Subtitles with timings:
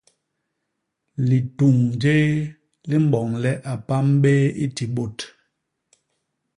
[1.27, 2.31] Lituñ jéé
[2.89, 5.17] li mboñ le a pam béé i ti bôt.